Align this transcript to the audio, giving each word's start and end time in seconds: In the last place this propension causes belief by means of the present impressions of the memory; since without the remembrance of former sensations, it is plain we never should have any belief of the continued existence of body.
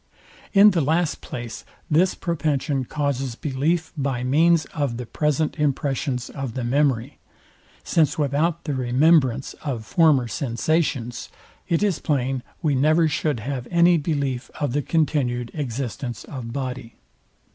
In 0.51 0.71
the 0.71 0.81
last 0.81 1.21
place 1.21 1.63
this 1.87 2.15
propension 2.15 2.85
causes 2.85 3.35
belief 3.35 3.93
by 3.95 4.23
means 4.23 4.65
of 4.73 4.97
the 4.97 5.05
present 5.05 5.59
impressions 5.59 6.27
of 6.31 6.55
the 6.55 6.63
memory; 6.63 7.19
since 7.83 8.17
without 8.17 8.63
the 8.63 8.73
remembrance 8.73 9.53
of 9.63 9.85
former 9.85 10.27
sensations, 10.27 11.29
it 11.69 11.83
is 11.83 11.99
plain 11.99 12.41
we 12.63 12.73
never 12.73 13.07
should 13.07 13.41
have 13.41 13.67
any 13.69 13.99
belief 13.99 14.49
of 14.59 14.73
the 14.73 14.81
continued 14.81 15.51
existence 15.53 16.23
of 16.23 16.51
body. 16.51 16.95